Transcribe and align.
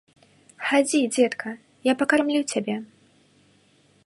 Хадзі, 0.69 1.01
дзетка, 1.17 1.49
я 1.91 1.97
пакармлю 2.01 2.41
цябе. 2.51 2.75